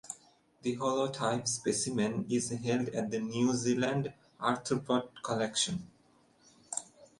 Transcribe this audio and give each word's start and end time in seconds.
The 0.63 0.77
holotype 0.77 1.47
specimen 1.47 2.25
is 2.27 2.49
held 2.49 2.89
at 2.89 3.11
the 3.11 3.19
New 3.19 3.53
Zealand 3.53 4.11
Arthropod 4.39 5.09
Collection. 5.21 5.91